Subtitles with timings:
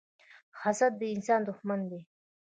[0.61, 2.01] حسد د انسان دښمن دی